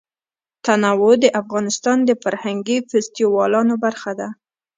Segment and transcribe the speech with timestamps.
[0.65, 4.29] تنوع د افغانستان د فرهنګي فستیوالونو برخه ده.